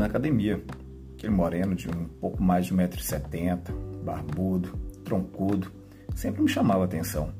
na 0.00 0.06
academia. 0.06 0.60
Aquele 1.14 1.32
moreno 1.32 1.74
de 1.74 1.88
um 1.88 2.04
pouco 2.20 2.42
mais 2.42 2.66
de 2.66 2.74
1,70m, 2.74 3.70
barbudo, 4.02 4.70
troncudo, 5.04 5.70
sempre 6.14 6.42
me 6.42 6.48
chamava 6.48 6.82
a 6.82 6.84
atenção. 6.86 7.32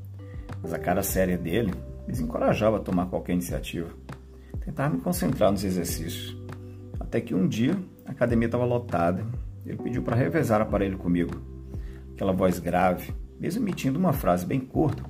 Mas 0.62 0.72
a 0.72 0.78
cara 0.78 1.02
séria 1.02 1.38
dele 1.38 1.72
me 2.06 2.12
desencorajava 2.12 2.76
a 2.76 2.80
tomar 2.80 3.06
qualquer 3.06 3.32
iniciativa. 3.32 3.88
Tentava 4.62 4.94
me 4.94 5.00
concentrar 5.00 5.50
nos 5.50 5.64
exercícios. 5.64 6.36
Até 7.00 7.20
que 7.20 7.34
um 7.34 7.48
dia 7.48 7.76
a 8.04 8.10
academia 8.10 8.46
estava 8.46 8.64
lotada. 8.64 9.24
Ele 9.64 9.78
pediu 9.78 10.02
para 10.02 10.16
revezar 10.16 10.60
o 10.60 10.64
aparelho 10.64 10.98
comigo. 10.98 11.40
Aquela 12.12 12.32
voz 12.32 12.58
grave, 12.58 13.14
mesmo 13.38 13.64
emitindo 13.64 13.98
uma 13.98 14.12
frase 14.12 14.44
bem 14.44 14.60
curta, 14.60 15.02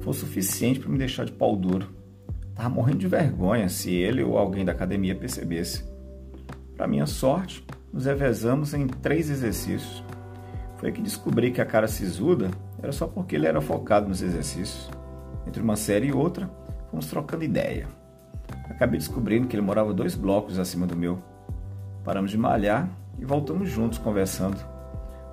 foi 0.00 0.12
suficiente 0.12 0.80
para 0.80 0.90
me 0.90 0.98
deixar 0.98 1.24
de 1.24 1.32
pau 1.32 1.56
duro. 1.56 1.88
Estava 2.50 2.68
morrendo 2.68 2.98
de 2.98 3.08
vergonha 3.08 3.68
se 3.70 3.94
ele 3.94 4.22
ou 4.22 4.36
alguém 4.36 4.64
da 4.66 4.72
academia 4.72 5.14
percebesse. 5.14 5.89
Para 6.80 6.88
minha 6.88 7.04
sorte, 7.04 7.62
nos 7.92 8.06
revezamos 8.06 8.72
em 8.72 8.86
três 8.86 9.28
exercícios. 9.28 10.02
Foi 10.78 10.90
que 10.90 11.02
descobri 11.02 11.50
que 11.50 11.60
a 11.60 11.66
cara 11.66 11.86
sisuda 11.86 12.50
era 12.82 12.90
só 12.90 13.06
porque 13.06 13.36
ele 13.36 13.46
era 13.46 13.60
focado 13.60 14.08
nos 14.08 14.22
exercícios. 14.22 14.90
Entre 15.46 15.62
uma 15.62 15.76
série 15.76 16.06
e 16.06 16.12
outra, 16.14 16.50
fomos 16.90 17.04
trocando 17.04 17.44
ideia. 17.44 17.86
Acabei 18.70 18.98
descobrindo 18.98 19.46
que 19.46 19.54
ele 19.54 19.60
morava 19.60 19.92
dois 19.92 20.14
blocos 20.14 20.58
acima 20.58 20.86
do 20.86 20.96
meu. 20.96 21.22
Paramos 22.02 22.30
de 22.30 22.38
malhar 22.38 22.88
e 23.18 23.26
voltamos 23.26 23.68
juntos 23.68 23.98
conversando. 23.98 24.56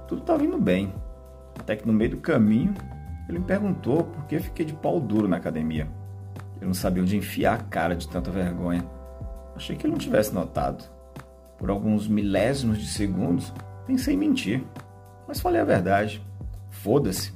Tudo 0.06 0.24
estava 0.24 0.44
indo 0.44 0.60
bem, 0.60 0.94
até 1.58 1.78
que 1.78 1.88
no 1.88 1.94
meio 1.94 2.12
do 2.12 2.18
caminho 2.18 2.74
ele 3.30 3.40
me 3.40 3.46
perguntou 3.46 4.04
por 4.04 4.26
que 4.26 4.38
fiquei 4.38 4.66
de 4.66 4.74
pau 4.74 5.00
duro 5.00 5.30
na 5.30 5.38
academia. 5.38 5.88
Eu 6.60 6.68
não 6.68 6.74
sabia 6.74 7.02
onde 7.02 7.16
enfiar 7.16 7.54
a 7.54 7.64
cara 7.64 7.96
de 7.96 8.06
tanta 8.06 8.30
vergonha. 8.30 8.86
Achei 9.56 9.78
que 9.78 9.86
ele 9.86 9.94
não 9.94 9.98
tivesse 9.98 10.36
notado. 10.36 10.97
Por 11.58 11.70
alguns 11.70 12.08
milésimos 12.08 12.78
de 12.78 12.88
segundos, 12.88 13.54
pensei 13.86 14.14
em 14.14 14.18
mentir, 14.18 14.64
mas 15.28 15.40
falei 15.40 15.62
a 15.62 15.66
verdade. 15.66 16.22
Foda-se. 16.70 17.34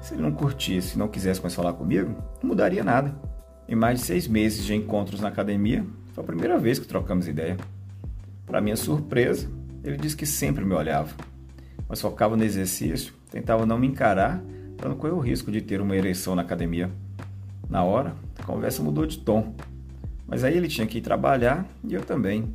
Se 0.00 0.14
ele 0.14 0.22
não 0.22 0.32
curtisse 0.32 0.94
e 0.94 0.98
não 0.98 1.08
quisesse 1.08 1.42
mais 1.42 1.54
falar 1.54 1.74
comigo, 1.74 2.14
não 2.42 2.48
mudaria 2.48 2.82
nada. 2.82 3.14
Em 3.68 3.74
mais 3.74 4.00
de 4.00 4.06
seis 4.06 4.26
meses 4.26 4.64
de 4.64 4.74
encontros 4.74 5.20
na 5.20 5.28
academia, 5.28 5.84
foi 6.12 6.24
a 6.24 6.26
primeira 6.26 6.58
vez 6.58 6.78
que 6.78 6.86
trocamos 6.86 7.28
ideia. 7.28 7.56
Para 8.46 8.60
minha 8.60 8.76
surpresa, 8.76 9.48
ele 9.84 9.96
disse 9.96 10.16
que 10.16 10.26
sempre 10.26 10.64
me 10.64 10.74
olhava, 10.74 11.14
mas 11.88 12.00
focava 12.00 12.36
no 12.36 12.42
exercício, 12.42 13.14
tentava 13.30 13.64
não 13.64 13.78
me 13.78 13.86
encarar 13.86 14.42
para 14.76 14.88
não 14.88 14.96
correr 14.96 15.12
o 15.12 15.20
risco 15.20 15.52
de 15.52 15.60
ter 15.60 15.80
uma 15.80 15.96
ereção 15.96 16.34
na 16.34 16.42
academia. 16.42 16.90
Na 17.68 17.84
hora, 17.84 18.14
a 18.38 18.42
conversa 18.42 18.82
mudou 18.82 19.06
de 19.06 19.18
tom, 19.18 19.54
mas 20.26 20.42
aí 20.42 20.56
ele 20.56 20.68
tinha 20.68 20.86
que 20.86 20.98
ir 20.98 21.02
trabalhar 21.02 21.66
e 21.84 21.94
eu 21.94 22.02
também. 22.02 22.54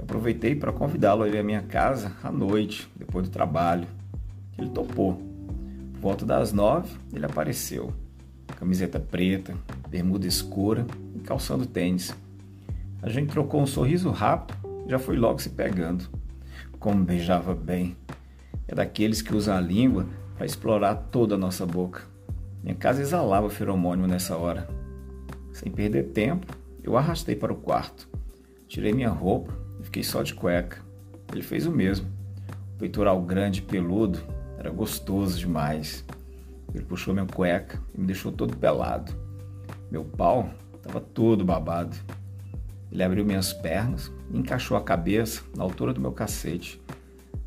Eu 0.00 0.04
aproveitei 0.04 0.54
para 0.54 0.72
convidá-lo 0.72 1.22
a 1.22 1.28
ir 1.28 1.36
à 1.36 1.42
minha 1.42 1.60
casa 1.60 2.12
à 2.24 2.32
noite, 2.32 2.90
depois 2.96 3.28
do 3.28 3.30
trabalho. 3.30 3.86
Ele 4.56 4.70
topou. 4.70 5.20
Por 5.92 6.00
volta 6.00 6.24
das 6.24 6.54
nove, 6.54 6.96
ele 7.12 7.26
apareceu. 7.26 7.92
Camiseta 8.56 8.98
preta, 8.98 9.54
bermuda 9.90 10.26
escura 10.26 10.86
e 11.14 11.18
calçando 11.18 11.66
tênis. 11.66 12.16
A 13.02 13.10
gente 13.10 13.30
trocou 13.30 13.60
um 13.60 13.66
sorriso 13.66 14.10
rápido 14.10 14.58
já 14.86 14.98
foi 14.98 15.16
logo 15.16 15.38
se 15.38 15.50
pegando. 15.50 16.08
Como 16.78 17.04
beijava 17.04 17.54
bem. 17.54 17.94
É 18.66 18.74
daqueles 18.74 19.20
que 19.20 19.36
usa 19.36 19.54
a 19.54 19.60
língua 19.60 20.06
para 20.34 20.46
explorar 20.46 20.94
toda 20.94 21.34
a 21.34 21.38
nossa 21.38 21.66
boca. 21.66 22.04
Minha 22.62 22.74
casa 22.74 23.02
exalava 23.02 23.50
feromônio 23.50 24.06
nessa 24.06 24.34
hora. 24.34 24.66
Sem 25.52 25.70
perder 25.70 26.04
tempo, 26.04 26.46
eu 26.82 26.96
arrastei 26.96 27.36
para 27.36 27.52
o 27.52 27.56
quarto. 27.56 28.08
Tirei 28.66 28.94
minha 28.94 29.10
roupa 29.10 29.52
e 29.52 29.69
fiquei 29.90 30.04
só 30.04 30.22
de 30.22 30.32
cueca. 30.32 30.78
Ele 31.32 31.42
fez 31.42 31.66
o 31.66 31.72
mesmo. 31.72 32.06
O 32.74 32.78
peitoral 32.78 33.20
grande 33.20 33.60
peludo 33.60 34.20
era 34.56 34.70
gostoso 34.70 35.36
demais. 35.36 36.04
Ele 36.72 36.84
puxou 36.84 37.12
minha 37.12 37.26
cueca 37.26 37.82
e 37.92 38.00
me 38.00 38.06
deixou 38.06 38.30
todo 38.30 38.56
pelado. 38.56 39.12
Meu 39.90 40.04
pau 40.04 40.48
estava 40.76 41.00
todo 41.00 41.44
babado. 41.44 41.96
Ele 42.92 43.02
abriu 43.02 43.24
minhas 43.24 43.52
pernas 43.52 44.12
e 44.32 44.38
encaixou 44.38 44.76
a 44.76 44.80
cabeça 44.80 45.42
na 45.56 45.64
altura 45.64 45.92
do 45.92 46.00
meu 46.00 46.12
cacete. 46.12 46.80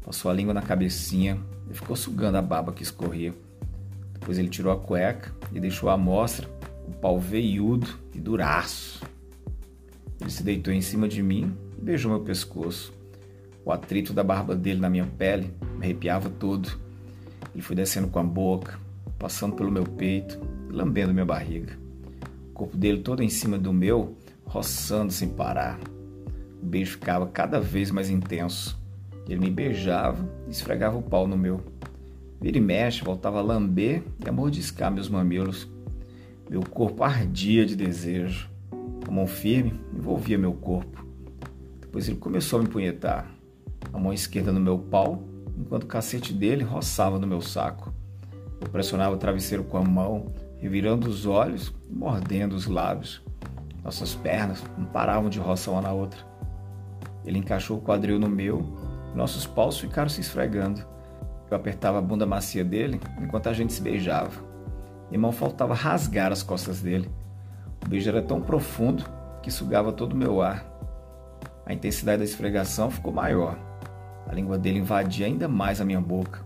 Passou 0.04 0.30
a 0.30 0.34
língua 0.34 0.54
na 0.54 0.62
cabecinha 0.62 1.40
e 1.72 1.74
ficou 1.74 1.96
sugando 1.96 2.36
a 2.38 2.42
baba 2.42 2.74
que 2.74 2.84
escorria. 2.84 3.34
Depois 4.12 4.38
ele 4.38 4.50
tirou 4.50 4.74
a 4.74 4.78
cueca 4.78 5.34
e 5.54 5.62
deixou 5.62 5.90
à 5.90 5.96
mostra 5.96 6.46
o 6.86 6.92
pau 6.92 7.18
veiudo 7.18 7.88
e 8.14 8.20
duraço. 8.20 9.02
Ele 10.20 10.30
se 10.30 10.44
deitou 10.44 10.74
em 10.74 10.82
cima 10.82 11.08
de 11.08 11.24
mim 11.24 11.56
beijou 11.84 12.12
meu 12.12 12.22
pescoço. 12.22 12.94
O 13.66 13.72
atrito 13.72 14.14
da 14.14 14.24
barba 14.24 14.56
dele 14.56 14.80
na 14.80 14.90
minha 14.90 15.06
pele 15.06 15.54
me 15.78 15.86
arrepiava 15.86 16.30
todo. 16.30 16.70
Ele 17.54 17.62
foi 17.62 17.76
descendo 17.76 18.08
com 18.08 18.20
a 18.20 18.24
boca, 18.24 18.80
passando 19.20 19.56
pelo 19.56 19.72
meu 19.72 19.84
peito 19.84 20.40
lambendo 20.70 21.14
minha 21.14 21.26
barriga. 21.26 21.78
O 22.50 22.54
corpo 22.54 22.76
dele 22.76 23.00
todo 23.00 23.22
em 23.22 23.30
cima 23.30 23.58
do 23.58 23.72
meu 23.72 24.18
roçando 24.46 25.12
sem 25.12 25.30
parar. 25.30 25.80
O 26.62 26.66
beijo 26.66 26.94
ficava 26.94 27.28
cada 27.28 27.60
vez 27.60 27.92
mais 27.92 28.10
intenso. 28.10 28.80
Ele 29.28 29.40
me 29.40 29.50
beijava 29.50 30.28
e 30.48 30.52
esfregava 30.52 30.98
o 30.98 31.02
pau 31.02 31.28
no 31.28 31.38
meu. 31.38 31.62
Vira 32.42 32.58
e 32.58 32.62
mexe, 32.62 33.04
voltava 33.04 33.40
a 33.40 33.42
lamber 33.42 34.04
e 34.24 34.28
a 34.28 34.32
mordiscar 34.32 34.92
meus 34.92 35.10
mamilos. 35.10 35.68
Meu 36.50 36.62
corpo 36.62 37.04
ardia 37.04 37.66
de 37.66 37.76
desejo. 37.76 38.50
A 39.08 39.12
mão 39.12 39.28
firme 39.28 39.80
envolvia 39.94 40.38
meu 40.38 40.54
corpo. 40.54 41.03
Depois 41.94 42.10
ele 42.10 42.18
começou 42.18 42.58
a 42.58 42.64
me 42.64 42.70
punhetar. 42.70 43.28
A 43.94 44.00
mão 44.00 44.12
esquerda 44.12 44.52
no 44.52 44.60
meu 44.60 44.80
pau, 44.80 45.22
enquanto 45.56 45.84
o 45.84 45.86
cacete 45.86 46.34
dele 46.34 46.64
roçava 46.64 47.20
no 47.20 47.28
meu 47.28 47.40
saco. 47.40 47.94
Eu 48.60 48.68
pressionava 48.68 49.14
o 49.14 49.18
travesseiro 49.20 49.64
com 49.64 49.78
a 49.78 49.84
mão, 49.84 50.34
revirando 50.58 51.08
os 51.08 51.28
olhos 51.28 51.72
e 51.88 51.94
mordendo 51.94 52.54
os 52.54 52.66
lábios. 52.66 53.22
Nossas 53.84 54.16
pernas 54.16 54.64
não 54.76 54.86
paravam 54.86 55.30
de 55.30 55.38
roçar 55.38 55.72
uma 55.72 55.84
na 55.84 55.92
outra. 55.92 56.20
Ele 57.24 57.38
encaixou 57.38 57.78
o 57.78 57.82
quadril 57.82 58.18
no 58.18 58.28
meu 58.28 58.76
e 59.14 59.16
nossos 59.16 59.46
paus 59.46 59.80
ficaram 59.80 60.10
se 60.10 60.20
esfregando. 60.20 60.84
Eu 61.48 61.56
apertava 61.56 62.00
a 62.00 62.02
bunda 62.02 62.26
macia 62.26 62.66
dele 62.66 63.00
enquanto 63.22 63.50
a 63.50 63.54
gente 63.54 63.72
se 63.72 63.84
beijava. 63.84 64.44
Minha 65.12 65.22
mão 65.22 65.32
faltava 65.32 65.76
rasgar 65.76 66.32
as 66.32 66.42
costas 66.42 66.82
dele. 66.82 67.08
O 67.86 67.88
beijo 67.88 68.10
era 68.10 68.24
tão 68.24 68.42
profundo 68.42 69.06
que 69.44 69.52
sugava 69.52 69.92
todo 69.92 70.14
o 70.14 70.18
meu 70.18 70.42
ar. 70.42 70.73
A 71.66 71.74
intensidade 71.74 72.20
da 72.20 72.24
esfregação 72.26 72.92
ficou 72.92 73.14
maior. 73.14 73.58
A 74.28 74.34
língua 74.34 74.58
dele 74.58 74.80
invadia 74.80 75.26
ainda 75.26 75.48
mais 75.48 75.80
a 75.80 75.86
minha 75.86 76.02
boca. 76.02 76.44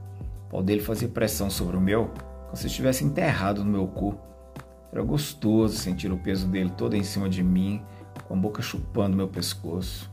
O 0.48 0.50
pau 0.52 0.64
dele 0.64 0.82
fazia 0.82 1.08
pressão 1.08 1.50
sobre 1.50 1.76
o 1.76 1.82
meu, 1.82 2.12
como 2.46 2.56
se 2.56 2.68
estivesse 2.68 3.04
enterrado 3.04 3.64
no 3.64 3.72
meu 3.72 3.88
cu. 3.88 4.16
Era 4.92 5.02
gostoso 5.02 5.76
sentir 5.76 6.12
o 6.12 6.18
peso 6.18 6.48
dele 6.48 6.72
todo 6.78 6.96
em 6.96 7.04
cima 7.04 7.28
de 7.28 7.44
mim, 7.44 7.82
com 8.28 8.34
a 8.34 8.38
boca 8.38 8.62
chupando 8.62 9.18
meu 9.18 9.28
pescoço. 9.28 10.10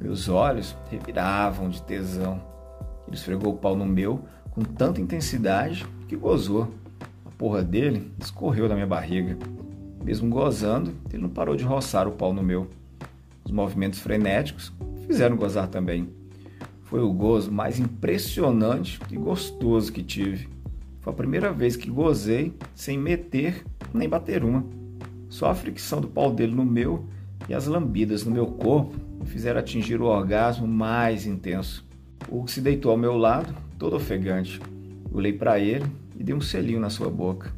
Meus 0.00 0.28
olhos 0.28 0.76
reviravam 0.90 1.70
de 1.70 1.82
tesão. 1.82 2.42
Ele 3.06 3.16
esfregou 3.16 3.52
o 3.52 3.56
pau 3.56 3.76
no 3.76 3.86
meu 3.86 4.24
com 4.50 4.62
tanta 4.62 5.00
intensidade 5.00 5.86
que 6.08 6.16
gozou. 6.16 6.68
A 7.24 7.30
porra 7.30 7.62
dele 7.62 8.12
escorreu 8.18 8.68
da 8.68 8.74
minha 8.74 8.86
barriga. 8.86 9.38
Mesmo 10.04 10.28
gozando, 10.28 10.94
ele 11.10 11.22
não 11.22 11.28
parou 11.28 11.56
de 11.56 11.64
roçar 11.64 12.08
o 12.08 12.12
pau 12.12 12.32
no 12.32 12.42
meu. 12.42 12.68
Os 13.44 13.50
movimentos 13.50 14.00
frenéticos 14.00 14.72
fizeram 15.06 15.36
gozar 15.36 15.68
também. 15.68 16.08
Foi 16.82 17.00
o 17.00 17.12
gozo 17.12 17.50
mais 17.50 17.78
impressionante 17.78 19.00
e 19.10 19.16
gostoso 19.16 19.92
que 19.92 20.02
tive. 20.02 20.48
Foi 21.00 21.12
a 21.12 21.16
primeira 21.16 21.52
vez 21.52 21.76
que 21.76 21.90
gozei 21.90 22.54
sem 22.74 22.98
meter 22.98 23.64
nem 23.92 24.08
bater 24.08 24.44
uma. 24.44 24.64
Só 25.28 25.50
a 25.50 25.54
fricção 25.54 26.00
do 26.00 26.08
pau 26.08 26.32
dele 26.32 26.54
no 26.54 26.64
meu 26.64 27.06
e 27.48 27.54
as 27.54 27.66
lambidas 27.66 28.24
no 28.24 28.30
meu 28.30 28.46
corpo 28.46 28.94
me 29.18 29.26
fizeram 29.26 29.60
atingir 29.60 30.00
o 30.00 30.04
orgasmo 30.04 30.66
mais 30.66 31.26
intenso. 31.26 31.84
O 32.28 32.38
Hugo 32.38 32.50
se 32.50 32.60
deitou 32.60 32.92
ao 32.92 32.98
meu 32.98 33.16
lado, 33.16 33.54
todo 33.78 33.96
ofegante. 33.96 34.60
Olhei 35.10 35.32
para 35.32 35.58
ele 35.58 35.86
e 36.16 36.22
dei 36.22 36.34
um 36.34 36.40
selinho 36.40 36.80
na 36.80 36.90
sua 36.90 37.10
boca. 37.10 37.52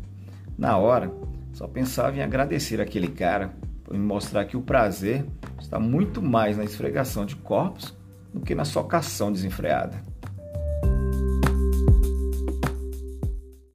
Na 0.56 0.79
hora, 0.79 1.12
só 1.53 1.67
pensava 1.67 2.17
em 2.17 2.23
agradecer 2.23 2.81
aquele 2.81 3.08
cara 3.08 3.55
por 3.82 3.94
me 3.94 4.05
mostrar 4.05 4.44
que 4.44 4.56
o 4.56 4.62
prazer 4.62 5.25
está 5.64 5.81
muito 5.81 6.22
mais 6.22 6.56
na 6.56 6.64
esfregação 6.64 7.25
de 7.25 7.37
corpos 7.37 7.96
do 8.32 8.40
que 8.40 8.55
na 8.55 8.64
socação 8.64 9.32
desenfreada. 9.32 10.02